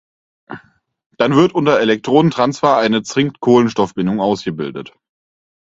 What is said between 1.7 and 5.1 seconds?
Elektronentransfer eine Zink-Kohlenstoff-Bindung ausgebildet.